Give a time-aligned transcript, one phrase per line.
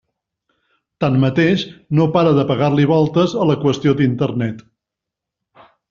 [1.03, 1.65] Tanmateix,
[1.99, 4.69] no para de pegar-li voltes a la qüestió d'Internet.